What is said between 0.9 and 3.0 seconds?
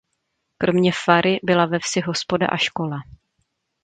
fary byla ve vsi hospoda a škola.